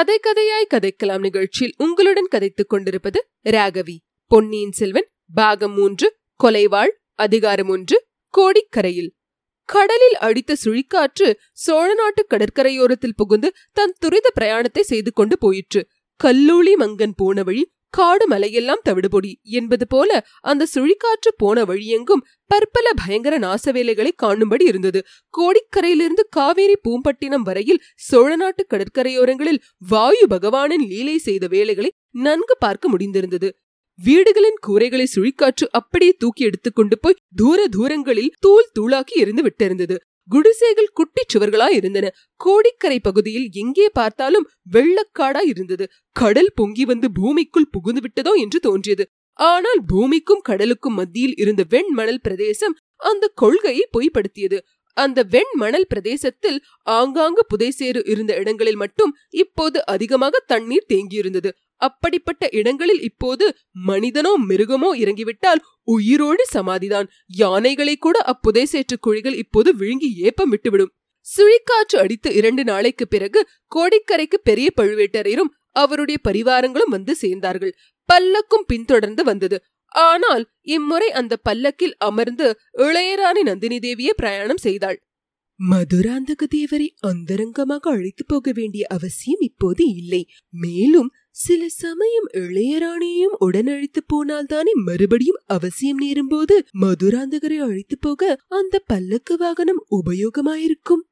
கதை 0.00 0.20
கதையாய் 0.22 0.72
கதைக்கலாம் 0.74 1.18
நிகழ்ச்சியில் 1.18 1.74
உங்களுடன் 1.76 2.28
கதைத்துக் 2.30 2.68
கொண்டிருப்பது 2.68 3.28
ராகவி. 3.44 3.96
பொன்னியின் 4.26 4.72
செல்வன் 4.72 5.10
பாகம் 5.34 5.74
மூன்று 5.74 6.16
கொலைவாள் 6.44 6.90
அதிகாரம் 7.14 7.68
ஒன்று 7.68 8.06
கோடிக்கரையில். 8.38 9.10
கடலில் 9.64 10.16
அடித்த 10.16 10.56
சுழிக்காற்று 10.64 11.34
சோழ 11.52 11.94
நாட்டு 11.94 12.26
கடற்கரையோரத்தில் 12.30 13.16
புகுந்து 13.16 13.52
தன் 13.72 13.94
துரித 13.98 14.30
பிரயாணத்தை 14.40 14.80
செய்து 14.80 15.12
கொண்டு 15.12 15.38
போயிற்று. 15.38 15.88
கல்லூளி 16.24 16.72
மங்கன் 16.78 17.12
போன 17.16 17.42
வழி 17.42 17.72
காடு 17.92 18.24
மலையெல்லாம் 18.28 18.84
தவிடுபொடி 18.88 19.30
என்பது 19.42 19.86
போல 19.86 20.10
அந்த 20.40 20.66
சுழிக்காற்று 20.74 21.30
போன 21.36 21.64
வழியெங்கும் 21.64 22.24
பற்பல 22.50 22.86
பயங்கர 22.96 23.34
நாசவேலைகளை 23.38 24.12
காணும்படி 24.16 24.64
இருந்தது. 24.64 25.00
கோடிக்கரையிலிருந்து 25.34 26.24
காவேரி 26.30 26.76
பூம்பட்டினம் 26.88 27.42
வரையில் 27.42 27.82
சோழ 27.94 28.30
நாட்டு 28.36 28.64
கடற்கரையோரங்களில் 28.70 29.62
வாயு 29.88 30.26
பகவானின் 30.30 30.86
லீலை 30.86 31.16
செய்த 31.18 31.46
வேலைகளை 31.46 31.90
நன்கு 32.18 32.56
பார்க்க 32.58 32.88
முடிந்திருந்தது. 32.90 33.50
வீடுகளின் 33.98 34.58
கூரைகளை 34.66 35.06
சுழிக்காற்று 35.14 35.66
அப்படியே 35.70 36.12
தூக்கி 36.18 36.42
எடுத்துக்கொண்டு 36.44 36.96
போய் 36.98 37.20
தூர 37.36 37.66
தூரங்களில் 37.66 38.32
தூள் 38.40 38.70
தூளாக்கி 38.78 39.16
இருந்து 39.16 39.42
விட்டிருந்தது. 39.42 39.96
குடிசைகள் 40.28 40.92
குட்டிச் 40.94 41.32
சுவர்களாய் 41.32 41.74
இருந்தன. 41.74 42.06
கோடிக்கரை 42.36 42.98
பகுதியில் 43.00 43.48
எங்கே 43.52 43.88
பார்த்தாலும் 43.88 44.48
வெள்ளக்காடா 44.72 45.42
இருந்தது. 45.44 45.86
கடல் 46.16 46.52
பொங்கி 46.54 46.84
வந்து 46.84 47.12
பூமிக்குள் 47.12 47.70
புகுந்து 47.70 48.00
விட்டதோ 48.00 48.34
என்று 48.34 48.60
தோன்றியது. 48.60 49.06
ஆனால் 49.32 49.80
பூமிக்கும் 49.86 50.44
கடலுக்கும் 50.48 50.94
மத்தியில் 50.94 51.36
இருந்த 51.36 51.64
வெண்மணல் 51.70 52.22
பிரதேசம் 52.22 52.76
அந்த 52.96 53.32
கொள்கையை 53.34 53.88
பொய்ப்படுத்தியது. 53.92 54.58
அந்த 54.96 55.26
வெண்மணல் 55.30 55.86
பிரதேசத்தில் 55.88 56.64
ஆங்காங்கு 56.82 57.42
புதைசேறு 57.46 58.00
இருந்த 58.08 58.36
இடங்களில் 58.36 58.76
மட்டும் 58.76 59.12
இப்போது 59.30 59.86
அதிகமாக 59.86 60.44
தண்ணீர் 60.46 60.88
தேங்கியிருந்தது. 60.88 61.50
அப்படிப்பட்ட 61.80 62.44
இடங்களில் 62.50 63.02
இப்போது 63.02 63.46
மனிதனோ 63.86 64.32
மிருகமோ 64.48 64.90
இறங்கிவிட்டால் 65.02 65.62
உயிரோடு 65.88 66.44
சமாதிதான். 66.54 67.08
யானைகளை 67.36 67.94
கூட 67.96 68.16
அப்புதைசேற்று 68.32 68.98
குழிகள் 69.00 69.36
இப்போது 69.36 69.72
விழுங்கி 69.76 70.10
ஏப்பம் 70.28 70.52
விட்டுவிடும். 70.52 70.92
சுழிக்காற்று 71.26 71.96
அடித்து 71.96 72.28
இரண்டு 72.34 72.62
நாளைக்கு 72.64 73.04
பிறகு 73.08 73.40
கோடிக்கரைக்கு 73.76 74.38
பெரிய 74.42 74.68
பழுவேட்டரையரும் 74.80 75.52
அவருடைய 75.76 76.18
பரிவாரங்களும் 76.28 76.94
வந்து 76.96 77.12
சேர்ந்தார்கள். 77.22 77.74
பல்லக்கும் 78.08 78.66
பின்தொடர்ந்து 78.66 79.24
வந்தது. 79.24 79.58
ஆனால் 79.92 80.44
இம்முறை 80.68 81.08
அந்த 81.10 81.34
பல்லக்கில் 81.36 81.94
அமர்ந்து 81.98 82.46
இளையராணி 82.78 83.42
நந்தினி 83.42 83.78
தேவியே 83.78 84.12
பிரயாணம் 84.16 84.62
செய்தாள். 84.66 84.98
மதுராந்தக 85.60 86.42
தேவரை 86.54 86.86
அந்தரங்கமாக 87.00 87.84
அழைத்து 87.90 88.24
போக 88.26 88.52
வேண்டிய 88.54 88.82
அவசியம் 88.88 89.40
இப்போது 89.40 89.84
இல்லை. 89.94 90.22
மேலும் 90.54 91.08
சில 91.40 91.68
சமயம் 91.68 92.26
இளையராணியையும் 92.32 93.36
உடன் 93.38 93.66
அழைத்து 93.66 94.00
போனால்தானே 94.06 94.72
மறுபடியும் 94.84 95.38
அவசியம் 95.46 96.00
நேரும்போது 96.00 96.54
மதுராந்தகரை 96.80 97.58
அழைத்து 97.58 97.96
போக 97.98 98.36
அந்த 98.48 98.82
பல்லக்கு 98.86 99.36
வாகனம் 99.36 99.80
உபயோகமாயிருக்கும். 99.90 101.02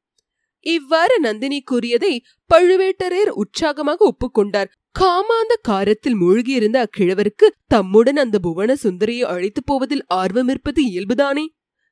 இவ்வாறு 0.66 1.20
நந்தினி 1.20 1.60
கூறியதை 1.60 2.12
பழுவேட்டரையர் 2.50 3.32
உற்சாகமாக 3.34 4.00
ஒப்புக்கொண்டார். 4.10 4.70
காமாந்த 4.90 5.54
காரத்தில் 5.62 6.20
மூழ்கியிருந்த 6.20 6.78
அக்கிழவருக்கு 6.84 7.48
தம்முடன் 7.66 8.16
அந்த 8.16 8.38
புவன 8.38 8.76
சுந்தரியை 8.82 9.24
அழைத்து 9.24 9.62
போவதில் 9.64 10.04
ஆர்வம் 10.14 10.48
இருப்பது 10.48 10.82
இயல்புதானே? 10.82 11.46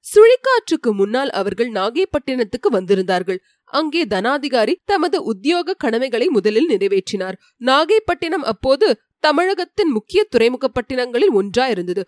சுழிக்காற்றுக்கு 0.05 0.91
முன்னால் 0.93 1.31
அவர்கள் 1.31 1.71
நாகைப்பட்டினத்துக்கு 1.71 2.69
வந்திருந்தார்கள். 2.71 3.41
அங்கே 3.67 4.05
தனாதிகாரி 4.05 4.75
தமது 4.85 5.23
உத்தியோக 5.23 5.75
கடமைகளை 5.75 6.29
முதலில் 6.29 6.69
நிறைவேற்றினார். 6.69 7.37
நாகைப்பட்டினம் 7.65 8.45
அப்போது 8.45 9.01
தமிழகத்தின் 9.21 9.91
முக்கிய 9.91 10.29
துறைமுகப்பட்டினங்களில் 10.37 11.35
ஒன்றாயிருந்தது 11.35 12.03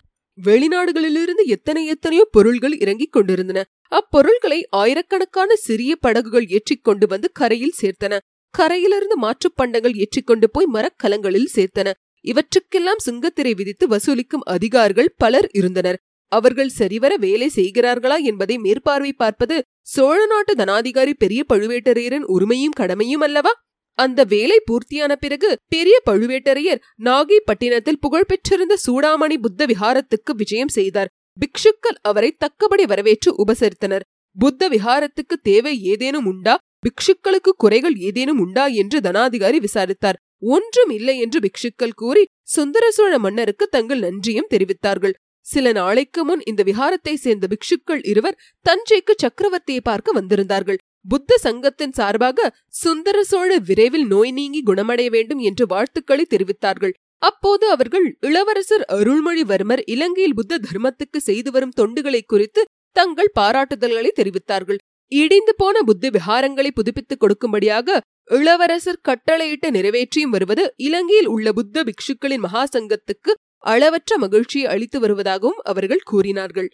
வெளிநாடுகளிலிருந்து 0.44 1.44
எத்தனை 1.44 1.86
எத்தனையோ 1.86 2.24
பொருள்கள் 2.30 2.78
இறங்கிக் 2.78 3.12
கொண்டிருந்தன. 3.12 3.64
அப்பொருள்களை 3.92 4.58
ஆயிரக்கணக்கான 4.70 5.54
சிறிய 5.56 5.96
படகுகள் 5.96 6.46
ஏற்றிக்கொண்டு 6.46 7.06
வந்து 7.06 7.32
கரையில் 7.32 7.78
சேர்த்தன. 7.80 8.18
கரையிலிருந்து 8.54 9.16
மாற்றுப் 9.16 9.56
பண்டங்கள் 9.56 9.94
ஏற்றிக்கொண்டு 9.94 10.50
போய் 10.50 10.66
மரக்கலங்களில் 10.66 11.50
சேர்த்தன. 11.54 11.92
இவற்றுக்கெல்லாம் 12.20 13.02
சுங்கத்திரை 13.06 13.54
விதித்து 13.54 13.86
வசூலிக்கும் 13.88 14.44
அதிகாரிகள் 14.44 15.14
பலர் 15.16 15.48
இருந்தனர். 15.52 15.98
அவர்கள் 16.32 16.68
சரிவர 16.68 17.16
வேலை 17.16 17.48
செய்கிறார்களா 17.54 18.16
என்பதை 18.22 18.58
மேற்பார்வை 18.58 19.12
பார்ப்பது 19.12 19.56
சோழ 19.80 20.18
நாட்டு 20.26 20.54
தனாதிகாரி 20.54 21.14
பெரிய 21.18 21.44
பழுவேட்டரையரின் 21.52 22.26
உரிமையும் 22.28 22.76
கடமையும் 22.76 23.20
அல்லவா? 23.20 23.52
அந்த 23.98 24.24
வேலை 24.24 24.58
பூர்த்தியான 24.66 25.12
பிறகு 25.14 25.48
பெரிய 25.68 25.96
பழுவேட்டரையர் 26.10 26.82
நாகைப்பட்டினத்தில் 27.04 28.00
புகழ்பெற்றிருந்த 28.00 28.74
சூடாமணி 28.86 29.36
புத்த 29.40 29.66
விஹாரத்துக்கு 29.66 30.32
விஜயம் 30.36 30.68
செய்தார். 30.68 31.10
பிக்ஷுக்கள் 31.40 31.98
அவரை 32.02 32.30
தக்கபடி 32.36 32.84
வரவேற்று 32.86 33.30
உபசரித்தனர். 33.44 34.06
புத்த 34.36 34.68
விஹாரத்துக்கு 34.68 35.36
தேவை 35.42 35.74
ஏதேனும் 35.82 36.26
உண்டா? 36.26 36.54
பிக்ஷுக்களுக்கு 36.82 37.52
குறைகள் 37.56 37.96
ஏதேனும் 37.98 38.38
உண்டா 38.38 38.66
என்று 38.66 38.98
தனாதிகாரி 38.98 39.58
விசாரித்தார். 39.58 40.18
ஒன்றும் 40.38 40.90
இல்லை 40.90 41.18
என்று 41.18 41.38
பிக்ஷுக்கள் 41.38 41.96
கூறி 41.96 42.24
சுந்தர 42.48 42.90
சோழ 42.90 43.18
மன்னருக்கு 43.18 43.68
தங்கள் 43.68 43.98
நன்றியும் 43.98 44.50
தெரிவித்தார்கள். 44.50 45.14
சில 45.46 45.72
நாளைக்கு 45.72 46.24
முன் 46.24 46.42
இந்த 46.44 46.62
விஹாரத்தை 46.62 47.14
சேர்ந்த 47.14 47.46
பிக்ஷுக்கள் 47.52 48.02
இருவர் 48.02 48.38
தஞ்சைக்கு 48.66 49.12
சக்கரவர்த்தியை 49.22 49.82
பார்க்க 49.82 50.12
வந்திருந்தார்கள். 50.12 50.78
புத்த 51.08 51.38
சங்கத்தின் 51.38 51.92
சார்பாக 51.92 52.48
சுந்தர 52.82 53.18
சோழ 53.22 53.50
விரைவில் 53.58 54.06
நோய் 54.06 54.32
நீங்கி 54.32 54.60
குணமடைய 54.66 55.08
வேண்டும் 55.10 55.38
என்று 55.38 55.66
வாழ்த்துக்களை 55.66 56.24
தெரிவித்தார்கள். 56.30 56.94
அப்போது 57.22 57.64
அவர்கள் 57.70 58.06
இளவரசர் 58.20 58.84
அருள்மொழிவர்மர் 58.92 59.82
இலங்கையில் 59.86 60.34
புத்த 60.34 60.58
தர்மத்துக்கு 60.58 61.20
செய்து 61.20 61.50
வரும் 61.50 61.76
தொண்டுகளை 61.80 62.20
குறித்து 62.26 62.62
தங்கள் 62.96 63.32
பாராட்டுதல்களை 63.40 64.10
தெரிவித்தார்கள். 64.20 64.78
இடிந்து 65.12 65.52
போன 65.56 65.82
புத்த 65.82 66.10
விஹாரங்களை 66.10 66.70
புதுப்பித்துக் 66.70 67.22
கொடுக்கும்படியாக 67.22 67.98
இளவரசர் 68.30 69.04
கட்டளையிட்டு 69.08 69.68
நிறைவேற்றியும் 69.70 70.34
வருவது 70.34 70.64
இலங்கையில் 70.76 71.28
உள்ள 71.28 71.52
புத்த 71.52 71.84
பிக்ஷுக்களின் 71.84 72.44
மகாசங்கத்துக்கு 72.46 73.32
அளவற்ற 73.64 74.18
மகிழ்ச்சியை 74.18 74.66
அளித்து 74.66 74.98
வருவதாகவும் 75.00 75.60
அவர்கள் 75.62 76.04
கூறினார்கள். 76.04 76.70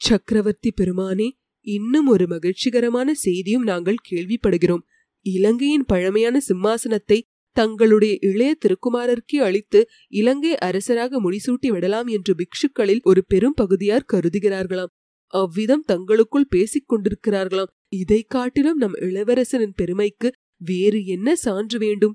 சக்கரவர்த்தி 0.00 0.70
பெருமானே 0.80 1.28
இன்னும் 1.66 2.06
ஒரு 2.06 2.26
மகிழ்ச்சிகரமான 2.26 3.14
செய்தியும் 3.14 3.62
நாங்கள் 3.62 4.04
கேள்விப்படுகிறோம். 4.10 4.84
இலங்கையின் 5.26 5.84
பழமையான 5.84 6.36
சிம்மாசனத்தை 6.48 7.18
தங்களுடைய 7.56 8.16
இளைய 8.20 8.52
திருக்குமாரர்க்கே 8.58 9.38
அளித்து 9.38 9.80
இலங்கை 10.08 10.56
அரசராக 10.58 11.20
முடிசூட்டி 11.20 11.68
விடலாம் 11.68 12.06
என்று 12.06 12.34
பிக்ஷுக்களில் 12.34 13.02
ஒரு 13.02 13.24
பெரும் 13.26 13.54
பகுதியார் 13.54 14.08
கருதுகிறார்களாம். 14.12 14.92
அவ்விதம் 15.32 15.84
தங்களுக்குள் 15.86 16.50
பேசிக் 16.50 16.88
கொண்டிருக்கிறார்களாம். 16.90 17.70
இதை 17.88 18.20
காட்டிலும் 18.28 18.76
நம் 18.76 18.96
இளவரசனின் 19.00 19.76
பெருமைக்கு 19.76 20.28
வேறு 20.60 21.00
என்ன 21.06 21.36
சான்று 21.36 21.78
வேண்டும்? 21.78 22.14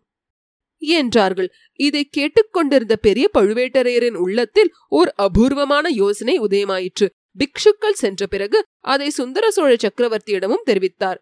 என்றார்கள். 0.80 1.50
இதை 1.80 2.04
கேட்டுக்கொண்டிருந்த 2.06 2.96
பெரிய 2.96 3.30
பழுவேட்டரையரின் 3.38 4.16
உள்ளத்தில் 4.16 4.74
ஓர் 4.88 5.12
அபூர்வமான 5.16 5.90
யோசனை 5.90 6.40
உதயமாயிற்று. 6.40 7.08
பிக்ஷுக்கள் 7.38 8.02
சென்ற 8.04 8.28
பிறகு 8.28 8.64
அதை 8.80 9.10
சுந்தர 9.10 9.52
சோழ 9.52 9.76
சக்கரவர்த்தியிடமும் 9.76 10.66
தெரிவித்தார். 10.66 11.20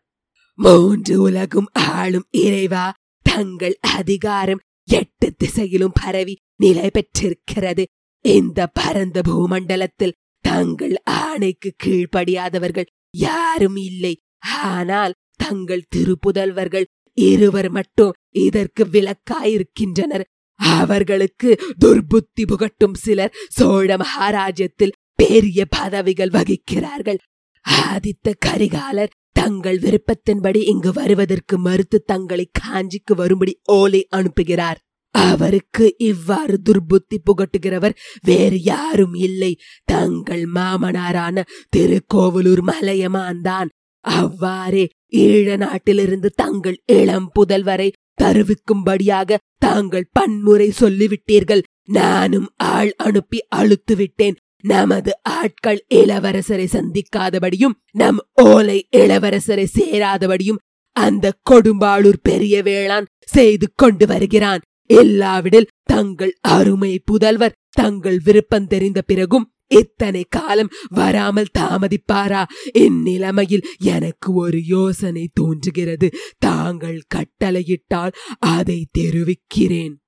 மூன்று 0.60 1.22
உலகும் 1.22 1.68
ஆளும் 1.74 2.28
இறைவா 2.32 2.94
தங்கள் 3.22 3.78
அதிகாரம் 3.80 4.62
எட்டு 4.84 5.34
திசையிலும் 5.38 5.98
பரவி 6.04 6.36
நிலை 6.56 6.90
பெற்றிருக்கிறது. 6.90 7.84
இந்த 8.22 8.68
பரந்த 8.68 9.22
பூமண்டலத்தில் 9.22 10.18
தங்கள் 10.46 10.96
ஆணைக்கு 11.04 11.70
கீழ்ப்படியாதவர்கள் 11.84 12.86
யாரும் 13.10 13.76
இல்லை. 13.76 14.14
ஆனால் 14.40 15.14
தங்கள் 15.36 15.90
திருப்புதல்வர்கள் 15.96 16.88
இருவர் 17.18 17.70
மட்டும் 17.70 18.16
இதற்கு 18.38 18.84
விலக்காயிருக்கின்றனர் 18.86 20.26
அவர்களுக்கு 20.60 21.50
துர்புத்தி 21.86 22.44
புகட்டும் 22.44 22.94
சிலர் 22.94 23.36
சோழ 23.50 23.98
மகாராஜ்யத்தில் 23.98 24.98
பெரிய 25.20 25.66
பதவிகள் 25.66 26.30
வகிக்கிறார்கள். 26.30 27.20
ஆதித்த 27.66 28.34
கரிகாலர் 28.46 29.16
தங்கள் 29.32 29.80
விருப்பத்தின்படி 29.80 30.62
இங்கு 30.64 30.94
வருவதற்கு 30.94 31.56
மறுத்து 31.58 32.04
தங்களை 32.06 32.46
காஞ்சிக்கு 32.60 33.14
வரும்படி 33.16 33.60
ஓலை 33.64 34.08
அனுப்புகிறார். 34.16 34.80
அவருக்கு 35.16 35.86
இவ்வாறு 35.98 36.56
துர்புத்தி 36.70 37.18
புகட்டுகிறவர் 37.26 37.96
வேறு 38.22 38.58
யாரும் 38.62 39.14
இல்லை. 39.14 39.52
தங்கள் 39.86 40.46
மாமனாரான 40.46 41.46
திருக்கோவலூர் 41.70 42.64
மலையமான்தான் 42.64 43.70
அவ்வாறே 44.16 44.86
ஈழ 45.18 45.58
நாட்டிலிருந்து 45.58 46.30
தங்கள் 46.36 46.78
இளம் 46.86 47.30
புதல்வரை 47.36 47.90
தருவிக்கும்படியாக 48.22 49.38
தாங்கள் 49.58 50.10
பன்முறை 50.12 50.68
சொல்லிவிட்டீர்கள். 50.80 51.64
நானும் 51.90 52.48
ஆள் 52.58 52.92
அனுப்பி 52.98 53.40
அழுத்து 53.50 53.96
விட்டேன் 53.96 54.38
நமது 54.64 55.12
ஆட்கள் 55.22 55.80
இளவரசரை 55.96 56.68
சந்திக்காதபடியும் 56.76 57.76
நம் 57.92 58.20
ஓலை 58.44 58.80
இளவரசரை 58.92 59.66
சேராதபடியும் 59.76 60.62
அந்த 60.96 61.34
கொடும்பாளூர் 61.50 62.20
பெரிய 62.22 62.56
வேளான் 62.62 63.10
செய்து 63.26 63.68
கொண்டு 63.76 64.06
வருகிறான். 64.08 64.62
எல்லாவிடில் 64.90 65.72
தங்கள் 65.84 66.34
அருமை 66.42 66.94
புதல்வர் 67.12 67.58
தங்கள் 67.70 68.20
விருப்பம் 68.24 68.68
தெரிந்த 68.68 69.00
பிறகும் 69.02 69.48
இத்தனை 69.68 70.26
காலம் 70.30 70.70
வராமல் 70.90 71.54
தாமதிப்பாரா? 71.60 72.46
இந்நிலைமையில் 72.74 73.66
எனக்கு 73.80 74.34
ஒரு 74.34 74.66
யோசனை 74.66 75.30
தோன்றுகிறது. 75.34 76.12
தாங்கள் 76.38 77.04
கட்டளையிட்டால் 77.16 78.12
அதை 78.40 78.88
தெரிவிக்கிறேன். 78.92 80.02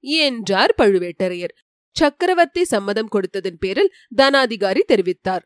என்றார் 0.00 0.74
பழுவேட்டரையர். 0.78 1.54
சக்கரவர்த்தி 1.94 2.64
சம்மதம் 2.64 3.08
கொடுத்ததன் 3.12 3.58
பேரில் 3.58 3.92
தனாதிகாரி 4.16 4.80
தெரிவித்தார். 4.88 5.44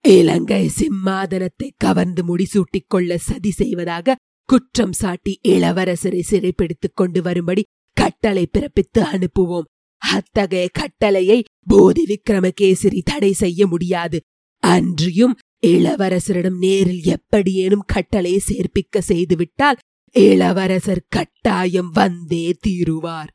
இலங்கை 0.00 0.70
சிம்மாதனத்தை 0.80 1.70
கவர்ந்து 1.76 2.36
முடிசூட்டிக் 2.36 2.88
கொள்ள 2.88 3.18
சதி 3.18 3.50
செய்வதாக 3.50 4.16
குற்றம் 4.44 4.92
சாட்டி 4.92 5.40
இளவரசரை 5.48 6.20
சிறைப்பிடித்துக் 6.20 6.94
கொண்டு 6.94 7.22
வரும்படி 7.22 7.62
கட்டளை 7.92 8.48
பிறப்பித்து 8.52 8.98
அனுப்புவோம். 8.98 9.68
அத்தகைய 9.96 10.68
கட்டளையை 10.72 11.44
போதி 11.66 12.04
விக்ரமகேசரி 12.04 13.00
தடை 13.04 13.32
செய்ய 13.32 13.66
முடியாது. 13.66 14.20
அன்றியும் 14.62 15.36
இளவரசரிடம் 15.66 16.58
நேரில் 16.58 17.04
எப்படியேனும் 17.04 17.84
கட்டளை 17.86 18.40
சேர்ப்பிக்க 18.48 18.98
செய்துவிட்டால் 18.98 19.76
இளவரசர் 20.10 21.06
கட்டாயம் 21.08 21.90
வந்தே 21.92 22.54
தீருவார். 22.66 23.30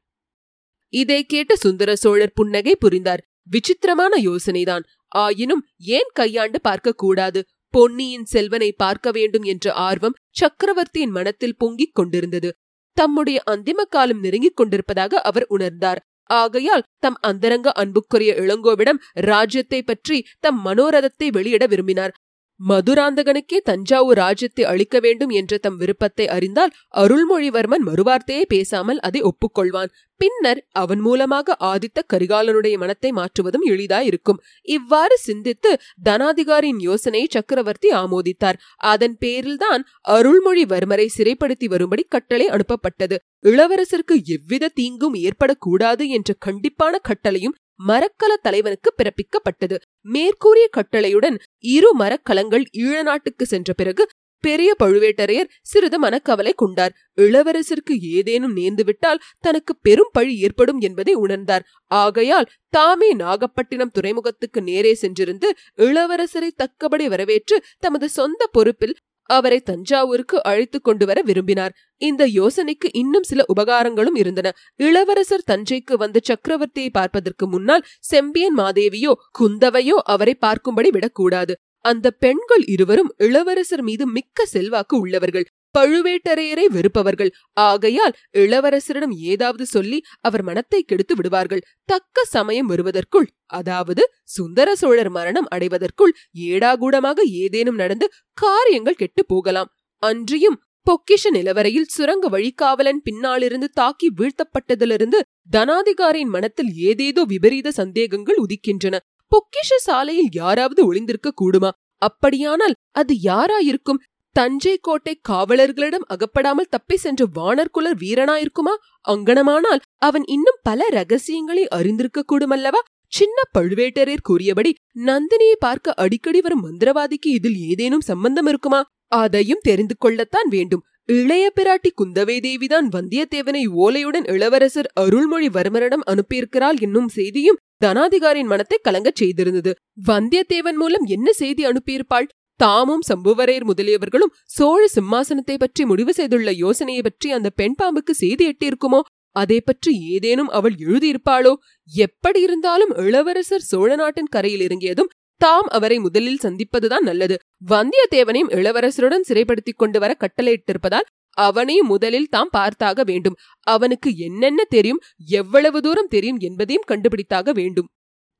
இதை 0.93 1.25
கேட்ட 1.25 1.55
சுந்தர 1.55 1.95
சோழர் 1.95 2.31
புன்னகை 2.33 2.75
புரிந்தார். 2.75 3.23
விசித்திரமான 3.43 4.21
யோசனைதான். 4.21 4.83
ஆயினும் 5.07 5.65
ஏன் 5.77 6.09
கையாண்டு 6.13 6.61
பார்க்க 6.61 6.91
கூடாது? 6.91 7.45
பொன்னியின் 7.69 8.25
செல்வனை 8.25 8.71
பார்க்க 8.71 9.11
வேண்டும் 9.11 9.43
என்ற 9.43 9.73
ஆர்வம் 9.73 10.15
சக்கரவர்த்தியின் 10.29 11.09
மனத்தில் 11.09 11.57
பொங்கிக் 11.57 11.95
கொண்டிருந்தது. 11.95 12.53
தம்முடைய 12.93 13.43
அந்திம 13.51 13.81
காலம் 13.89 14.19
நெருங்கிக் 14.19 14.55
கொண்டிருப்பதாக 14.55 15.21
அவர் 15.21 15.45
உணர்ந்தார். 15.49 15.99
ஆகையால் 16.27 16.83
தம் 16.99 17.17
அந்தரங்க 17.21 17.71
அன்புக்குரிய 17.71 18.33
இளங்கோவிடம் 18.33 18.99
ராஜ்யத்தை 19.13 19.83
பற்றி 19.83 20.25
தம் 20.39 20.65
மனோரதத்தை 20.65 21.27
வெளியிட 21.31 21.65
விரும்பினார். 21.67 22.13
மதுராந்தகனுக்கே 22.59 23.57
தஞ்சாவூர் 23.63 24.17
ராஜ்யத்தை 24.17 24.63
அளிக்க 24.63 24.99
வேண்டும் 24.99 25.29
என்ற 25.29 25.57
தம் 25.57 25.77
விருப்பத்தை 25.77 26.25
அறிந்தால் 26.27 26.73
அருள்மொழிவர்மன் 26.97 27.85
மறுவார்த்தையே 27.85 28.43
பேசாமல் 28.47 28.99
அதை 28.99 29.21
ஒப்புக்கொள்வான். 29.21 29.91
பின்னர் 30.21 30.59
அவன் 30.73 30.99
மூலமாக 30.99 31.55
ஆதித்த 31.63 32.03
கரிகாலனுடைய 32.13 32.75
மனத்தை 32.77 33.11
மாற்றுவதும் 33.11 33.65
எளிதாயிருக்கும். 33.67 34.39
இவ்வாறு 34.67 35.17
சிந்தித்து 35.17 35.71
தனாதிகாரியின் 36.05 36.79
யோசனையை 36.79 37.27
சக்கரவர்த்தி 37.31 37.91
ஆமோதித்தார். 37.91 38.59
அதன் 38.85 39.17
பேரில்தான் 39.25 39.83
அருள்மொழிவர்மரை 40.07 41.07
சிறைப்படுத்தி 41.17 41.65
வரும்படி 41.65 42.05
கட்டளை 42.09 42.47
அனுப்பப்பட்டது. 42.49 43.17
இளவரசருக்கு 43.41 44.15
எவ்வித 44.27 44.73
தீங்கும் 44.73 45.15
ஏற்படக்கூடாது 45.25 46.03
என்ற 46.09 46.33
கண்டிப்பான 46.45 46.95
கட்டளையும் 47.09 47.57
மரக்கல 47.87 48.33
தலைவனுக்கு 48.41 48.93
பிறப்பிக்கப்பட்டது. 48.97 49.77
மேற்கூறிய 50.01 50.69
கட்டளையுடன் 50.77 51.39
இரு 51.59 51.91
மரக்கலங்கள் 51.99 52.65
ஈழ 52.77 53.01
நாட்டுக்கு 53.01 53.45
சென்ற 53.45 53.73
பிறகு 53.73 54.09
பெரிய 54.43 54.75
பழுவேட்டரையர் 54.83 55.51
சிறிது 55.61 55.99
மனக்கவலை 55.99 56.53
கொண்டார். 56.53 56.93
இளவரசருக்கு 57.15 57.95
ஏதேனும் 58.01 58.55
நேர்ந்துவிட்டால் 58.55 59.21
தனக்கு 59.39 59.75
பெரும் 59.75 60.09
பழி 60.11 60.39
ஏற்படும் 60.39 60.79
என்பதை 60.79 61.15
உணர்ந்தார். 61.15 61.63
ஆகையால் 61.85 62.49
தாமே 62.69 63.13
நாகப்பட்டினம் 63.13 63.91
துறைமுகத்துக்கு 63.91 64.61
நேரே 64.61 64.97
சென்றிருந்து 65.01 65.49
இளவரசரை 65.77 66.49
தக்கபடி 66.55 67.07
வரவேற்று 67.07 67.63
தமது 67.79 68.09
சொந்த 68.09 68.49
பொறுப்பில் 68.51 68.97
அவரை 69.27 69.59
தஞ்சாவூருக்கு 69.61 70.43
அழைத்துக் 70.43 70.83
கொண்டு 70.83 71.05
வர 71.05 71.21
விரும்பினார். 71.21 71.75
இந்த 72.01 72.23
யோசனைக்கு 72.27 72.89
இன்னும் 72.91 73.23
சில 73.23 73.43
உபகாரங்களும் 73.55 74.17
இருந்தன. 74.17 74.51
இளவரசர் 74.75 75.47
தஞ்சைக்கு 75.51 75.95
வந்த 75.97 76.19
சக்கரவர்த்தியை 76.29 76.89
பார்ப்பதற்கு 76.91 77.47
முன்னால் 77.47 77.85
செம்பியன் 77.99 78.57
மாதேவியோ 78.57 79.13
குந்தவையோ 79.39 79.97
அவரை 80.05 80.37
பார்க்கும்படி 80.45 80.89
விடக்கூடாது. 80.89 81.55
அந்த 81.85 82.11
பெண்கள் 82.11 82.63
இருவரும் 82.65 83.13
இளவரசர் 83.17 83.81
மீது 83.81 84.07
மிக்க 84.07 84.45
செல்வாக்கு 84.45 84.99
உள்ளவர்கள். 84.99 85.45
பழுவேட்டரையரை 85.77 86.65
வெறுப்பவர்கள். 86.75 87.31
ஆகையால் 87.67 88.15
இளவரசரிடம் 88.43 89.15
ஏதாவது 89.31 89.65
சொல்லி 89.65 89.99
அவர் 90.21 90.43
மனத்தை 90.43 90.81
கெடுத்து 90.83 91.15
விடுவார்கள். 91.15 91.65
தக்க 91.85 92.25
சமயம் 92.35 92.69
வருவதற்குள் 92.71 93.27
அதாவது 93.59 94.03
சுந்தர 94.37 94.69
சோழர் 94.75 95.11
மரணம் 95.17 95.49
அடைவதற்குள் 95.55 96.15
ஏடாகூடமாக 96.47 97.19
ஏதேனும் 97.43 97.81
நடந்து 97.83 98.07
காரியங்கள் 98.37 99.01
கெட்டு 99.01 99.23
போகலாம். 99.25 99.71
அன்றியும் 100.03 100.57
பொக்கிஷ 100.87 101.29
நிலவரையில் 101.29 101.89
சுரங்க 101.93 102.25
வழிகாவலன் 102.29 103.01
பின்னாலிருந்து 103.03 103.67
தாக்கி 103.69 104.07
வீழ்த்தப்பட்டதிலிருந்து 104.19 105.19
தனாதிகாரியின் 105.51 106.33
மனத்தில் 106.35 106.71
ஏதேதோ 106.89 107.21
விபரீத 107.23 107.71
சந்தேகங்கள் 107.71 108.39
உதிக்கின்றன. 108.43 108.95
பொக்கிஷ 109.31 109.69
சாலையில் 109.77 110.31
யாராவது 110.31 110.81
ஒளிந்திருக்க 110.87 111.29
கூடுமா? 111.41 111.71
அப்படியானால் 112.01 112.75
அது 112.91 113.13
யாராயிருக்கும்? 113.23 114.01
தஞ்சை 114.37 114.73
கோட்டை 114.81 115.13
காவலர்களிடம் 115.29 116.05
அகப்படாமல் 116.13 116.69
தப்பி 116.69 116.95
சென்ற 116.97 117.21
வானர்குலர் 117.35 117.97
வீரனாயிருக்குமா 117.99 118.73
அங்கனமானால் 119.05 119.81
அவன் 119.97 120.25
இன்னும் 120.25 120.59
பல 120.61 120.89
ரகசியங்களை 120.89 121.63
அறிந்திருக்க 121.67 122.23
கூடுமல்லவா? 122.31 122.81
சின்ன 123.13 123.37
பழுவேட்டரையர் 123.57 124.23
கூறியபடி 124.23 124.71
நந்தினியை 125.05 125.57
பார்க்க 125.59 125.93
அடிக்கடி 125.93 126.39
வரும் 126.41 126.63
மந்திரவாதிக்கு 126.65 127.29
இதில் 127.37 127.57
ஏதேனும் 127.69 128.05
சம்பந்தம் 128.05 128.45
இருக்குமா? 128.45 128.81
அதையும் 129.15 129.63
தெரிந்து 129.63 129.95
கொள்ளத்தான் 129.97 130.49
வேண்டும். 130.49 130.83
இளைய 131.17 131.45
பிராட்டி 131.55 131.89
குந்தவை 131.99 132.37
தேவிதான் 132.39 132.87
வந்தியத்தேவனை 132.95 133.61
ஓலையுடன் 133.83 134.25
இளவரசர் 134.33 134.89
அருள்மொழிவர்மரிடம் 135.01 136.03
அனுப்பியிருக்கிறாள் 136.11 136.79
என்னும் 136.79 137.09
செய்தியும் 137.09 137.61
தனாதிகாரியின் 137.85 138.51
மனத்தை 138.53 138.77
கலங்கச் 138.81 139.21
செய்திருந்தது. 139.23 139.71
வந்தியத்தேவன் 140.07 140.79
மூலம் 140.81 141.07
என்ன 141.07 141.31
செய்தி 141.33 141.63
அனுப்பியிருப்பாள்? 141.65 142.27
தாமும் 142.59 143.03
சம்புவரையர் 143.09 143.67
முதலியவர்களும் 143.69 144.33
சோழ 144.45 144.81
சிம்மாசனத்தை 144.95 145.55
பற்றி 145.57 145.85
முடிவு 145.85 146.13
செய்துள்ள 146.13 146.51
யோசனையை 146.51 147.01
பற்றி 147.01 147.31
அந்த 147.31 147.49
பெண் 147.49 147.75
பாம்புக்கு 147.81 148.13
செய்தி 148.13 148.45
எட்டியிருக்குமோ? 148.49 148.99
அதை 149.35 149.61
பற்றி 149.61 149.91
ஏதேனும் 150.09 150.47
அவள் 150.47 150.75
எழுதியிருப்பாளோ? 150.85 151.51
எப்படி 151.91 152.39
இருந்தாலும் 152.41 152.93
இளவரசர் 152.95 153.67
சோழ 153.71 153.89
நாட்டின் 153.95 154.31
கரையில் 154.31 154.61
இறங்கியதும் 154.61 155.11
தாம் 155.41 155.67
அவரை 155.67 155.97
முதலில் 155.99 156.43
சந்திப்பதுதான் 156.43 157.05
நல்லது. 157.09 157.35
வந்தியத்தேவனையும் 157.69 158.51
இளவரசருடன் 158.59 159.27
சிறைப்படுத்திக் 159.27 159.77
கொண்டு 159.77 159.99
வர 159.99 160.11
கட்டளையிட்டிருப்பதால் 160.19 161.07
அவனையும் 161.37 161.87
முதலில் 161.87 162.29
தாம் 162.29 162.51
பார்த்தாக 162.57 163.01
வேண்டும். 163.05 163.35
அவனுக்கு 163.67 164.09
என்னென்ன 164.17 164.61
தெரியும் 164.69 165.03
எவ்வளவு 165.29 165.81
தூரம் 165.81 166.07
தெரியும் 166.07 166.39
என்பதையும் 166.39 166.87
கண்டுபிடித்தாக 166.87 167.51
வேண்டும். 167.51 167.89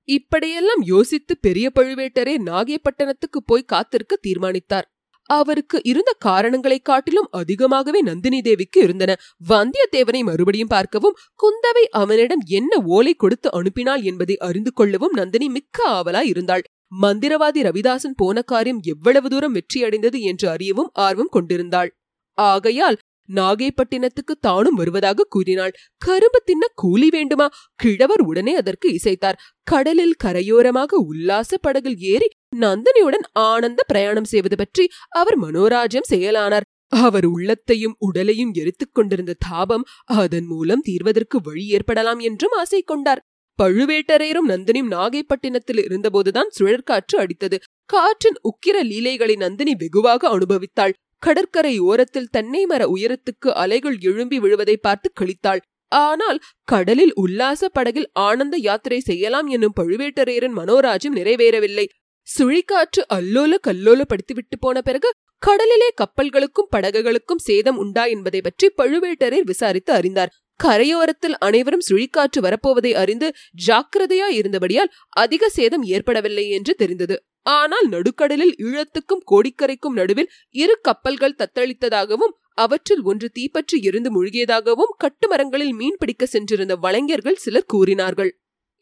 இப்படியெல்லாம் 0.09 0.81
யோசித்து 0.81 1.37
பெரிய 1.37 1.71
பழுவேட்டரே 1.75 2.37
நாகைப்பட்டணத்துக்கு 2.45 3.39
போய் 3.45 3.63
காத்திருக்க 3.63 4.15
தீர்மானித்தார். 4.15 4.91
அவருக்கு 5.23 5.79
இருந்த 5.83 6.15
காரணங்களைக் 6.19 6.85
காட்டிலும் 6.85 7.27
அதிகமாகவே 7.31 8.01
நந்தினி 8.01 8.41
தேவிக்கு 8.41 8.81
இருந்தன. 8.81 9.15
வந்தியத்தேவனை 9.49 10.23
மறுபடியும் 10.23 10.67
பார்க்கவும் 10.67 11.15
குந்தவை 11.43 11.83
அவனிடம் 11.91 12.39
என்ன 12.45 12.81
ஓலை 12.85 13.13
கொடுத்து 13.13 13.49
அனுப்பினாள் 13.53 14.03
என்பதை 14.03 14.37
அறிந்து 14.37 14.73
கொள்ளவும் 14.73 15.13
நந்தினி 15.13 15.49
மிக்க 15.49 15.89
ஆவலாய் 15.89 16.27
இருந்தாள். 16.27 16.63
மந்திரவாதி 17.01 17.61
ரவிதாசன் 17.61 18.15
போன 18.15 18.41
காரியம் 18.41 18.79
எவ்வளவு 18.83 19.29
தூரம் 19.29 19.55
வெற்றியடைந்தது 19.55 20.19
என்று 20.19 20.49
அறியவும் 20.49 20.89
ஆர்வம் 20.93 21.29
கொண்டிருந்தாள். 21.31 21.97
ஆகையால் 22.33 22.97
நாகைப்பட்டினத்துக்கு 23.33 24.33
தானும் 24.39 24.75
வருவதாக 24.75 25.25
கூறினாள். 25.29 25.73
கரும்பு 25.97 26.41
தின்ன 26.45 26.67
கூலி 26.75 27.07
வேண்டுமா? 27.09 27.49
கிழவர் 27.75 28.21
உடனே 28.21 28.55
அதற்கு 28.55 28.89
இசைத்தார். 28.89 29.39
கடலில் 29.63 30.15
கரையோரமாக 30.23 30.93
உல்லாச 30.93 31.57
படகில் 31.57 31.97
ஏறி 31.97 32.27
நந்தினியுடன் 32.55 33.27
ஆனந்த 33.33 33.83
பிரயாணம் 33.87 34.23
செய்வது 34.23 34.57
பற்றி 34.57 34.87
அவர் 35.09 35.39
மனோராஜ்யம் 35.39 36.09
செயலானார் 36.09 36.61
அவர் 36.87 37.25
உள்ளத்தையும் 37.25 37.95
உடலையும் 37.99 38.51
எரித்துக் 38.53 38.93
கொண்டிருந்த 38.93 39.35
தாபம் 39.39 39.83
அதன் 40.03 40.45
மூலம் 40.45 40.81
தீர்வதற்கு 40.81 41.37
வழி 41.43 41.67
ஏற்படலாம் 41.67 42.19
என்றும் 42.19 42.51
ஆசை 42.51 42.81
கொண்டார். 42.81 43.21
பழுவேட்டரையரும் 43.63 44.47
நந்தினியும் 44.47 44.91
நாகைப்பட்டினத்தில் 44.91 45.81
இருந்தபோதுதான் 45.87 46.49
சுழற்காற்று 46.59 47.17
அடித்தது. 47.17 47.57
காற்றின் 47.85 48.37
உக்கிர 48.43 48.83
லீலைகளை 48.83 49.35
நந்தினி 49.35 49.75
வெகுவாக 49.75 50.37
அனுபவித்தாள். 50.37 50.93
கடற்கரை 51.23 51.73
ஓரத்தில் 51.79 52.31
தென்னை 52.31 52.65
மர 52.65 52.83
உயரத்துக்கு 52.87 53.49
அலைகள் 53.53 53.97
எழும்பி 53.99 54.39
விழுவதை 54.39 54.75
பார்த்து 54.77 55.09
கழித்தாள். 55.19 55.61
ஆனால் 55.91 56.39
கடலில் 56.63 57.13
உல்லாச 57.15 57.69
படகில் 57.69 58.09
ஆனந்த 58.19 58.55
யாத்திரை 58.57 58.99
செய்யலாம் 58.99 59.47
என்னும் 59.47 59.77
பழுவேட்டரையரின் 59.79 60.57
மனோராஜ்யம் 60.57 61.17
நிறைவேறவில்லை. 61.17 61.85
சுழிக்காற்று 62.27 63.01
அல்லோல 63.13 63.55
கல்லோல 63.61 64.01
படுத்திவிட்டு 64.03 64.57
போன 64.59 64.81
பிறகு 64.81 65.09
கடலிலே 65.41 65.89
கப்பல்களுக்கும் 66.01 66.71
படகுகளுக்கும் 66.75 67.43
சேதம் 67.43 67.77
உண்டா 67.77 68.03
என்பதை 68.05 68.41
பற்றி 68.41 68.67
பழுவேட்டரையர் 68.77 69.47
விசாரித்து 69.47 69.93
அறிந்தார். 69.93 70.33
கரையோரத்தில் 70.59 71.35
அனைவரும் 71.39 71.85
சுழிக்காற்று 71.89 72.39
வரப்போவதை 72.41 72.91
அறிந்து 72.93 73.27
ஜாக்கிரதையா 73.67 74.27
இருந்தபடியால் 74.29 74.93
அதிக 75.15 75.49
சேதம் 75.49 75.83
ஏற்படவில்லை 75.83 76.45
என்று 76.49 76.73
தெரிந்தது. 76.75 77.17
ஆனால் 77.47 77.87
நடுக்கடலில் 77.89 78.55
ஈழத்துக்கும் 78.67 79.23
கோடிக்கரைக்கும் 79.31 79.97
நடுவில் 79.99 80.29
இரு 80.55 80.75
கப்பல்கள் 80.81 81.39
தத்தளித்ததாகவும் 81.41 82.33
அவற்றில் 82.53 83.03
ஒன்று 83.03 83.27
தீப்பற்றி 83.29 83.77
இருந்து 83.81 84.09
முழுகியதாகவும் 84.15 84.93
கட்டுமரங்களில் 85.03 85.73
மீன் 85.73 85.97
பிடிக்க 85.97 86.25
சென்றிருந்த 86.25 86.75
வளைஞர்கள் 86.75 87.35
சிலர் 87.35 87.69
கூறினார்கள். 87.73 88.31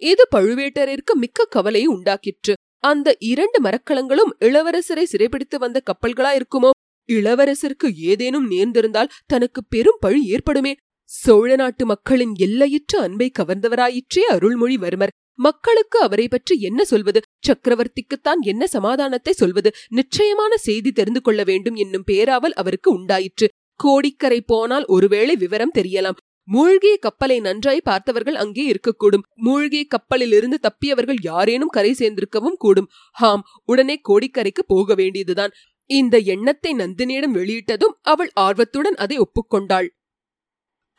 இது 0.02 0.24
பழுவேட்டரிற்கு 0.36 1.14
மிக்க 1.14 1.46
கவலையை 1.46 1.88
உண்டாக்கிற்று. 1.88 2.54
அந்த 2.84 3.10
இரண்டு 3.32 3.60
மரக்கலங்களும் 3.62 4.32
இளவரசரை 4.40 5.06
சிறைபிடித்து 5.12 5.58
வந்த 5.60 5.78
கப்பல்களா 5.90 6.32
இருக்குமோ 6.40 6.72
இளவரசருக்கு 7.10 7.88
ஏதேனும் 8.12 8.48
நேர்ந்திருந்தால் 8.52 9.14
தனக்கு 9.26 9.62
பெரும் 9.66 10.00
பழி 10.00 10.22
ஏற்படுமே? 10.34 10.74
சோழ 11.10 11.50
நாட்டு 11.56 11.84
மக்களின் 11.86 12.34
எல்லையற்ற 12.38 12.94
அன்பை 13.02 13.28
கவர்ந்தவராயிற்றே 13.40 14.24
அருள்மொழிவர்மர். 14.36 15.14
மக்களுக்கு 15.40 16.00
அவரை 16.00 16.28
பற்றி 16.28 16.60
என்ன 16.60 16.84
சொல்வது? 16.86 17.22
சக்கரவர்த்திக்குத்தான் 17.48 18.42
என்ன 18.42 18.68
சமாதானத்தை 18.68 19.34
சொல்வது? 19.34 19.72
நிச்சயமான 19.90 20.58
செய்தி 20.58 20.92
தெரிந்து 20.92 21.22
கொள்ள 21.22 21.44
வேண்டும் 21.44 21.76
என்னும் 21.76 22.08
பேராவல் 22.12 22.54
அவருக்கு 22.54 22.92
உண்டாயிற்று. 22.92 23.50
கோடிக்கரை 23.74 24.42
போனால் 24.42 24.86
ஒருவேளை 24.86 25.36
விவரம் 25.36 25.76
தெரியலாம். 25.76 26.20
மூழ்கிய 26.48 26.98
கப்பலை 26.98 27.40
நன்றாய் 27.40 27.82
பார்த்தவர்கள் 27.84 28.36
அங்கே 28.36 28.72
இருக்கக்கூடும். 28.72 29.26
மூழ்கிய 29.36 29.86
கப்பலிலிருந்து 29.88 30.60
தப்பியவர்கள் 30.62 31.20
யாரேனும் 31.22 31.68
கரை 31.68 31.92
சேர்ந்திருக்கவும் 31.92 32.58
கூடும். 32.58 32.90
ஹாம் 33.12 33.44
உடனே 33.66 34.02
கோடிக்கரைக்கு 34.10 34.64
போக 34.68 34.96
வேண்டியதுதான். 34.96 35.52
இந்த 35.90 36.18
எண்ணத்தை 36.18 36.72
நந்தினியிடம் 36.74 37.36
வெளியிட்டதும் 37.36 37.96
அவள் 38.02 38.32
ஆர்வத்துடன் 38.34 38.96
அதை 38.96 39.18
ஒப்புக்கொண்டாள். 39.20 39.88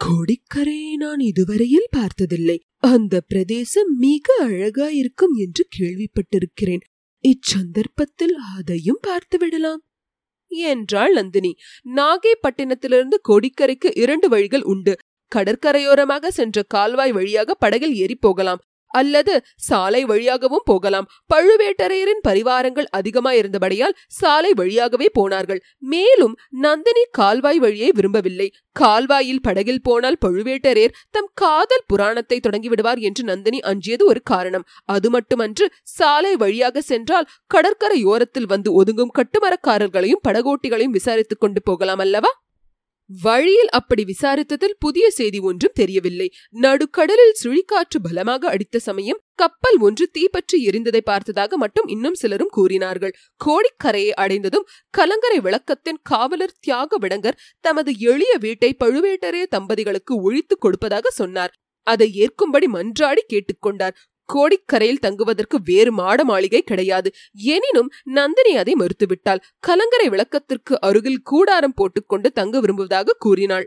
கோடிக்கரையை 0.00 0.92
நான் 0.96 1.18
இதுவரையில் 1.18 1.88
பார்த்ததில்லை. 1.90 2.58
அந்த 2.86 3.14
பிரதேசம் 3.20 3.90
மிக 3.98 4.34
அழகாயிருக்கும் 4.42 5.34
என்று 5.34 5.62
கேள்விப்பட்டிருக்கிறேன். 5.78 6.84
இச்சந்தர்ப்பத்தில் 7.24 8.34
அதையும் 8.56 9.00
பார்த்துவிடலாம் 9.06 9.82
என்றாள் 10.48 11.12
நந்தினி. 11.12 11.52
நாகைப்பட்டினத்திலிருந்து 11.96 13.16
கொடிக்கரைக்கு 13.28 13.90
இரண்டு 13.94 14.28
வழிகள் 14.28 14.62
உண்டு. 14.62 14.94
கடற்கரையோரமாக 15.32 16.28
சென்ற 16.28 16.62
கால்வாய் 16.68 17.12
வழியாக 17.12 17.54
படகில் 17.54 17.94
ஏறி 17.94 18.16
போகலாம். 18.16 18.62
அல்லது 18.86 19.42
சாலை 19.56 20.04
வழியாகவும் 20.04 20.62
போகலாம். 20.64 21.08
பழுவேட்டரையரின் 21.34 22.22
பரிவாரங்கள் 22.28 22.86
அதிகமாயிருந்தபடியால் 22.96 23.96
சாலை 24.08 24.52
வழியாகவே 24.54 25.08
போனார்கள். 25.12 25.62
மேலும் 25.78 26.38
நந்தினி 26.50 27.02
கால்வாய் 27.10 27.58
வழியை 27.58 27.90
விரும்பவில்லை. 27.94 28.52
கால்வாயில் 28.72 29.42
படகில் 29.42 29.82
போனால் 29.82 30.18
பழுவேட்டரையர் 30.26 30.92
தம் 31.10 31.30
காதல் 31.34 31.84
புராணத்தை 31.86 32.40
தொடங்கிவிடுவார் 32.40 32.98
என்று 32.98 33.24
நந்தினி 33.24 33.60
அஞ்சியது 33.60 34.06
ஒரு 34.06 34.22
காரணம். 34.22 34.64
அது 34.84 35.10
மட்டுமன்று 35.10 35.70
சாலை 35.82 36.36
வழியாக 36.36 36.80
சென்றால் 36.80 37.26
கடற்கரையோரத்தில் 37.54 38.46
வந்து 38.46 38.82
ஒதுங்கும் 38.82 39.14
கட்டுமரக்காரர்களையும் 39.14 40.24
படகோட்டிகளையும் 40.28 40.96
விசாரித்துக் 40.96 41.40
கொண்டு 41.40 41.62
போகலாம் 41.62 41.98
அல்லவா? 41.98 42.44
வழியில் 43.10 43.68
அப்படி 43.68 44.04
விசாரித்ததில் 44.04 44.76
புதிய 44.78 45.10
செய்தி 45.10 45.38
ஒன்றும் 45.38 45.74
தெரியவில்லை. 45.74 46.28
நடுக்கடலில் 46.50 47.36
சுழிக்காற்று 47.42 47.98
பலமாக 48.02 48.48
அடித்த 48.48 48.78
சமயம் 48.78 49.20
கப்பல் 49.34 49.78
ஒன்று 49.78 50.08
தீப்பற்றி 50.12 50.58
எரிந்ததை 50.68 51.00
பார்த்ததாக 51.04 51.56
மட்டும் 51.56 51.86
இன்னும் 51.86 52.14
சிலரும் 52.14 52.48
கூறினார்கள். 52.48 53.14
கோடிக்கரையை 53.44 54.10
அடைந்ததும் 54.10 54.66
கலங்கரை 54.90 55.40
விளக்கத்தின் 55.40 56.00
காவலர் 56.02 56.58
தியாக 56.60 56.98
விடங்கர் 56.98 57.38
தமது 57.60 57.92
எளிய 57.98 58.36
வீட்டை 58.40 58.76
பழுவேட்டரைய 58.84 59.46
தம்பதிகளுக்கு 59.50 60.14
ஒழித்துக் 60.22 60.60
கொடுப்பதாக 60.60 61.10
சொன்னார். 61.10 61.54
அதை 61.86 62.08
ஏற்கும்படி 62.14 62.66
மன்றாடி 62.72 63.22
கேட்டுக்கொண்டார். 63.32 63.96
கோடிக்கரையில் 64.34 64.98
தங்குவதற்கு 64.98 65.58
வேறு 65.64 65.92
மாட 65.92 66.24
மாளிகை 66.24 66.62
கிடையாது. 66.62 67.10
எனினும் 67.54 67.92
நந்தினி 68.02 68.56
அதை 68.56 68.74
மறுத்துவிட்டாள். 68.74 69.44
கலங்கரை 69.58 70.08
விளக்கத்திற்கு 70.08 70.80
அருகில் 70.80 71.22
கூடாரம் 71.22 71.74
போட்டுக்கொண்டு 71.74 72.30
தங்க 72.32 72.60
விரும்புவதாக 72.60 73.16
கூறினாள். 73.18 73.66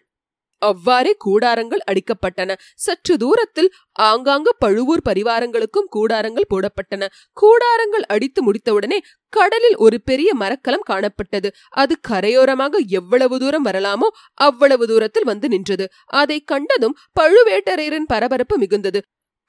அவ்வாறே 0.61 1.15
கூடாரங்கள் 1.25 1.81
அடிக்கப்பட்டன. 1.91 2.55
சற்று 2.75 3.17
தூரத்தில் 3.17 3.69
ஆங்காங்கு 3.91 4.51
பழுவூர் 4.59 5.03
பரிவாரங்களுக்கும் 5.09 5.87
கூடாரங்கள் 5.95 6.49
போடப்பட்டன. 6.53 7.07
கூடாரங்கள் 7.41 8.05
அடித்து 8.07 8.41
முடித்தவுடனே 8.43 8.97
கடலில் 9.29 9.75
ஒரு 9.75 10.01
பெரிய 10.01 10.33
மரக்கலம் 10.33 10.87
காணப்பட்டது. 10.89 11.49
அது 11.69 11.95
கரையோரமாக 12.09 12.77
எவ்வளவு 12.87 13.39
தூரம் 13.39 13.65
வரலாமோ 13.65 14.09
அவ்வளவு 14.33 14.87
தூரத்தில் 14.87 15.23
வந்து 15.23 15.47
நின்றது. 15.47 15.87
அதை 16.05 16.39
கண்டதும் 16.43 16.97
பழுவேட்டரையரின் 17.19 18.07
பரபரப்பு 18.07 18.57
மிகுந்தது. 18.57 19.01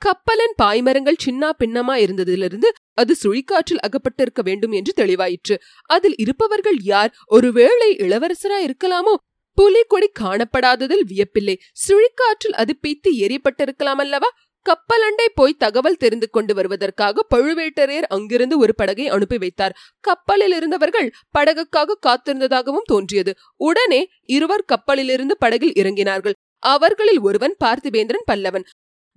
கப்பலின் 0.05 0.55
பாய்மரங்கள் 0.63 1.23
சின்னா 1.25 1.51
பின்னமா 1.59 1.95
இருந்ததிலிருந்து 1.97 2.69
அது 2.95 3.17
சுழிக்காற்றில் 3.23 3.83
அகப்பட்டிருக்க 3.87 4.43
வேண்டும் 4.43 4.73
என்று 4.73 4.93
தெளிவாயிற்று. 4.97 5.57
அதில் 5.87 6.15
இருப்பவர்கள் 6.17 6.79
யார்? 6.83 7.15
ஒருவேளை 7.27 7.97
இளவரசரா 7.97 8.59
இருக்கலாமோ? 8.59 9.15
புலிக்கொடி 9.55 10.11
காணப்படாததில் 10.21 11.05
வியப்பில்லை. 11.09 11.55
சுழிக்காற்றில் 11.89 12.57
அது 12.57 12.79
பீத்து 12.83 13.11
எரியப்பட்டிருக்கலாம் 13.19 14.01
அல்லவா? 14.05 14.29
கப்பலண்டை 14.69 15.27
போய் 15.35 15.55
தகவல் 15.55 15.97
தெரிந்து 15.97 16.31
கொண்டு 16.31 16.55
வருவதற்காக 16.55 17.27
பழுவேட்டரையர் 17.35 18.09
அங்கிருந்து 18.09 18.59
ஒரு 18.59 18.75
படகை 18.75 19.09
அனுப்பி 19.09 19.39
வைத்தார். 19.39 19.77
கப்பலில் 20.01 20.57
இருந்தவர்கள் 20.57 21.11
படகுக்காக 21.39 21.99
காத்திருந்ததாகவும் 22.07 22.87
தோன்றியது. 22.87 23.35
உடனே 23.57 24.09
இருவர் 24.27 24.65
கப்பலிலிருந்து 24.65 25.37
படகில் 25.39 25.73
இறங்கினார்கள். 25.73 26.33
அவர்களில் 26.59 27.21
ஒருவன் 27.21 27.57
பார்த்திபேந்திரன் 27.65 28.29
பல்லவன். 28.33 28.65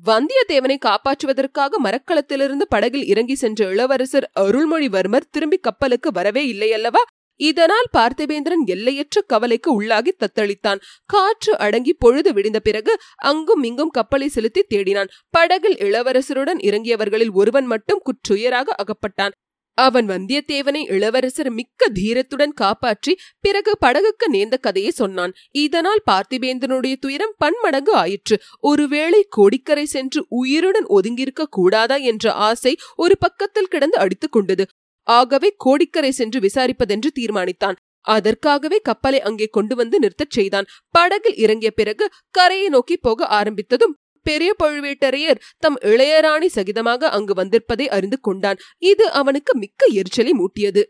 வந்தியத்தேவனை 0.05 0.75
காப்பாற்றுவதற்காக 0.85 1.77
மரக்களத்திலிருந்து 1.83 2.65
படகில் 2.69 3.05
இறங்கி 3.05 3.35
சென்ற 3.35 3.69
இளவரசர் 3.69 4.31
அருள்மொழிவர்மர் 4.39 5.29
திரும்பி 5.31 5.57
கப்பலுக்கு 5.57 6.11
வரவே 6.11 6.53
இல்லையல்லவா? 6.53 7.03
இதனால் 7.39 7.87
பார்த்திபேந்திரன் 7.97 8.63
எல்லையற்ற 8.65 9.21
கவலைக்கு 9.21 9.81
உள்ளாகி 9.81 10.11
தத்தளித்தான். 10.17 10.81
காற்று 11.05 11.57
அடங்கி 11.57 11.93
பொழுது 11.93 12.33
விடிந்த 12.33 12.59
பிறகு 12.59 12.97
அங்கும் 13.15 13.63
இங்கும் 13.63 13.89
கப்பலை 13.89 14.27
செலுத்தி 14.27 14.65
தேடினான். 14.69 15.09
படகில் 15.29 15.75
இளவரசருடன் 15.75 16.61
இறங்கியவர்களில் 16.61 17.31
ஒருவன் 17.31 17.65
மட்டும் 17.65 18.01
குற்றுயராக 18.05 18.75
அகப்பட்டான். 18.75 19.31
அவன் 19.77 20.07
வந்தியத்தேவனை 20.09 20.81
இளவரசர் 20.91 21.49
மிக்க 21.49 21.89
தீரத்துடன் 21.89 22.53
காப்பாற்றி 22.53 23.17
பிறகு 23.39 23.77
படகுக்கு 23.85 24.27
நேர்ந்த 24.27 24.57
கதையை 24.57 24.91
சொன்னான். 24.91 25.33
இதனால் 25.51 26.03
பார்த்திபேந்திரனுடைய 26.11 26.95
துயரம் 26.99 27.33
பன்மடங்கு 27.37 27.93
ஆயிற்று. 27.93 28.41
ஒருவேளை 28.59 29.25
கோடிக்கரை 29.29 29.85
சென்று 29.85 30.25
உயிருடன் 30.29 30.85
ஒதுங்கியிருக்க 30.85 31.43
கூடாதா 31.49 31.95
என்ற 31.95 32.31
ஆசை 32.31 32.75
ஒரு 32.95 33.17
பக்கத்தில் 33.17 33.67
கிடந்து 33.67 33.97
அடித்துக் 33.97 34.31
கொண்டது. 34.31 34.65
ஆகவே 35.07 35.53
கோடிக்கரை 35.57 36.11
சென்று 36.11 36.39
விசாரிப்பதென்று 36.39 37.09
தீர்மானித்தான். 37.19 37.75
அதற்காகவே 38.01 38.79
கப்பலை 38.79 39.21
அங்கே 39.21 39.45
கொண்டு 39.45 39.75
வந்து 39.75 39.99
நிறுத்தச் 39.99 40.29
செய்தான். 40.29 40.65
படகில் 40.89 41.35
இறங்கிய 41.35 41.71
பிறகு 41.71 42.09
கரையை 42.31 42.69
நோக்கி 42.69 42.97
போக 42.97 43.27
ஆரம்பித்ததும் 43.41 43.93
பெரிய 44.23 44.51
பழுவேட்டரையர் 44.63 45.41
தம் 45.57 45.77
இளையராணி 45.83 46.49
சகிதமாக 46.55 47.09
அங்கு 47.09 47.33
வந்திருப்பதை 47.33 47.87
அறிந்து 47.89 48.19
கொண்டான். 48.19 48.61
இது 48.83 49.11
அவனுக்கு 49.11 49.53
மிக்க 49.57 49.85
எரிச்சலை 49.91 50.33
மூட்டியது. 50.33 50.83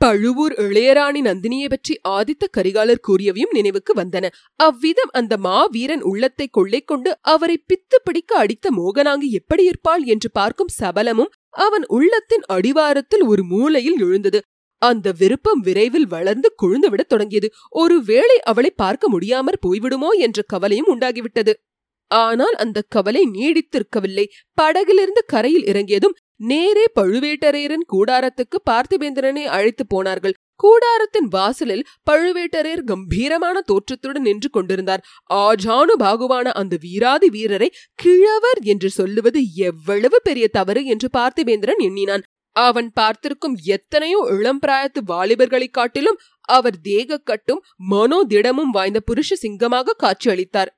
பழுவூர் 0.00 0.54
இளையராணி 0.54 1.20
நந்தினியை 1.20 1.68
பற்றி 1.68 1.94
ஆதித்த 2.08 2.44
கரிகாலர் 2.56 3.04
கூறியவையும் 3.08 3.52
நினைவுக்கு 3.52 3.92
வந்தன. 3.96 4.26
அவ்விதம் 4.56 5.12
அந்த 5.12 5.36
மாவீரன் 5.36 6.02
உள்ளத்தை 6.02 6.46
கொள்ளை 6.48 6.80
கொண்டு 6.80 7.12
அவரை 7.20 7.56
பித்து 7.68 7.98
பிடிக்க 8.04 8.36
அடித்த 8.36 8.70
மோகனாங்கி 8.70 9.30
எப்படி 9.30 9.64
இருப்பாள் 9.64 10.04
என்று 10.04 10.30
பார்க்கும் 10.30 10.74
சபலமும் 10.80 11.32
அவன் 11.66 11.86
உள்ளத்தின் 11.88 12.44
அடிவாரத்தில் 12.46 13.24
ஒரு 13.24 13.44
மூலையில் 13.44 13.98
எழுந்தது. 13.98 14.40
அந்த 14.82 15.12
விருப்பம் 15.18 15.60
விரைவில் 15.60 16.06
வளர்ந்து 16.06 16.48
கொழுந்துவிடத் 16.62 17.12
தொடங்கியது. 17.12 17.48
ஒருவேளை 17.74 18.36
அவளை 18.42 18.70
பார்க்க 18.76 19.08
முடியாமற் 19.08 19.62
போய்விடுமோ 19.66 20.10
என்ற 20.18 20.42
கவலையும் 20.46 20.90
உண்டாகிவிட்டது. 20.94 21.54
ஆனால் 22.08 22.52
அந்த 22.52 22.84
கவலை 22.88 23.28
நீடித்திருக்கவில்லை. 23.32 24.24
படகிலிருந்து 24.54 25.24
கரையில் 25.26 25.64
இறங்கியதும் 25.64 26.16
நேரே 26.36 26.84
பழுவேட்டரையரின் 27.00 27.86
கூடாரத்துக்கு 27.92 28.58
பார்த்திபேந்திரனை 28.70 29.44
அழைத்து 29.44 29.86
போனார்கள். 29.86 30.34
கூடாரத்தின் 30.62 31.28
வாசலில் 31.30 31.84
பழுவேட்டரையர் 32.10 32.84
கம்பீரமான 32.84 33.60
தோற்றத்துடன் 33.60 34.22
நின்று 34.22 34.50
கொண்டிருந்தார். 34.50 35.04
ஆஜானு 35.34 35.94
பாகுவான 35.98 36.42
அந்த 36.42 36.76
வீராதி 36.80 37.28
வீரரை 37.30 37.72
கிழவர் 37.94 38.58
என்று 38.62 38.90
சொல்லுவது 38.90 39.40
எவ்வளவு 39.54 40.20
பெரிய 40.22 40.48
தவறு 40.48 40.84
என்று 40.84 41.08
பார்த்திபேந்திரன் 41.16 41.76
எண்ணினான். 41.76 42.22
அவன் 42.52 42.90
பார்த்திருக்கும் 42.92 43.56
எத்தனையோ 43.64 44.26
இளம் 44.30 44.58
பிராயத்து 44.66 45.00
வாலிபர்களைக் 45.08 45.70
காட்டிலும் 45.70 46.18
அவர் 46.40 46.74
தேகக்கட்டும் 46.88 47.60
மனோதிடமும் 47.90 48.70
வாய்ந்த 48.72 49.00
புருஷ 49.00 49.34
சிங்கமாக 49.34 49.96
காட்சியளித்தார். 50.02 50.72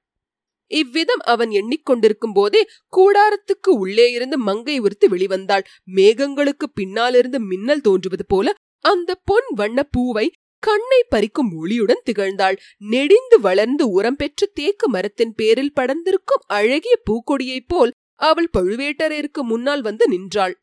இவ்விதம் 0.70 1.22
அவன் 1.24 1.50
எண்ணிக்கொண்டிருக்கும் 1.50 2.34
போதே 2.34 2.60
கூடாரத்துக்கு 2.96 3.70
உள்ளே 3.76 4.10
இருந்து 4.10 4.38
மங்கை 4.38 4.78
உறுத்து 4.78 5.08
வெளிவந்தாள். 5.08 5.64
மேகங்களுக்கு 5.94 6.66
பின்னாலிருந்து 6.74 7.40
மின்னல் 7.40 7.80
தோன்றுவது 7.80 8.26
போல 8.26 8.54
அந்த 8.84 9.10
பொன் 9.24 9.48
வண்ண 9.54 9.82
பூவை 9.82 10.26
கண்ணை 10.62 11.00
பறிக்கும் 11.10 11.50
ஒளியுடன் 11.60 12.04
திகழ்ந்தாள். 12.06 12.56
நெடிந்து 12.76 13.40
வளர்ந்து 13.40 13.88
உரம் 13.88 14.16
பெற்ற 14.16 14.46
தேக்கு 14.54 14.88
மரத்தின் 14.88 15.34
பேரில் 15.34 15.76
படர்ந்திருக்கும் 15.80 16.44
அழகிய 16.46 16.94
பூக்கொடியைப் 17.06 17.68
போல் 17.68 17.92
அவள் 18.20 18.50
பழுவேட்டரையருக்கு 18.58 19.42
முன்னால் 19.42 19.82
வந்து 19.82 20.08
நின்றாள். 20.08 20.54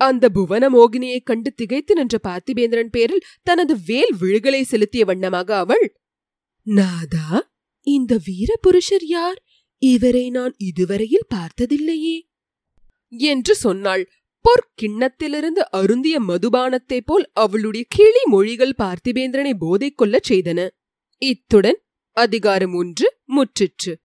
அந்த 0.00 0.24
புவன 0.28 0.64
மோகினியைக் 0.68 1.24
கண்டு 1.24 1.50
திகைத்து 1.52 1.94
நின்ற 1.94 2.16
பார்த்திபேந்திரன் 2.28 2.90
பேரில் 2.90 3.24
தனது 3.42 3.74
வேல் 3.86 4.14
விழுகளை 4.20 4.60
செலுத்திய 4.62 5.04
வண்ணமாக 5.04 5.56
அவள் 5.56 5.86
நாதா 6.66 7.28
இந்த 7.88 8.20
வீர 8.24 8.56
புருஷர் 8.60 9.04
யார்? 9.04 9.42
இவரை 9.78 10.30
நான் 10.30 10.54
இதுவரையில் 10.56 11.26
பார்த்ததில்லையே. 11.34 12.20
என்று 13.08 13.54
சொன்னாள். 13.54 14.10
பொற்கிண்ணத்திலிருந்து 14.40 15.62
அருந்திய 15.70 16.20
மதுபானத்தைப் 16.20 17.06
போல் 17.06 17.30
அவளுடைய 17.32 17.86
கிளி 17.88 18.24
மொழிகள் 18.24 18.74
பார்த்திபேந்திரனை 18.78 19.50
போதை 19.58 19.90
கொள்ளச் 19.90 20.32
செய்தன. 20.32 20.68
இத்துடன் 21.16 21.82
அதிகாரம் 22.12 22.74
ஒன்று 22.74 23.16
முற்றிற்று. 23.36 24.07